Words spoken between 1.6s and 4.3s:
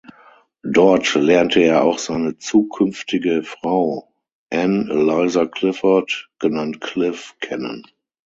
er auch seine zukünftige Frau,